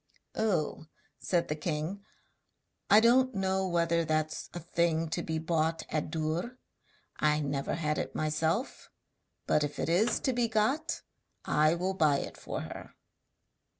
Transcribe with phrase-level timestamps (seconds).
[0.33, 0.87] 'Oh!'
[1.19, 2.03] said the king,
[2.89, 6.57] 'I don't know whether that's a thing to be bought at Dûr;
[7.17, 8.89] I never had it myself,
[9.45, 11.03] but if it is to be got
[11.45, 12.95] I will buy it for her.'